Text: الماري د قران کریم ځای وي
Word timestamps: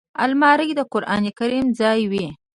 الماري 0.23 0.67
د 0.77 0.81
قران 0.93 1.23
کریم 1.37 1.67
ځای 1.79 2.01
وي 2.11 2.27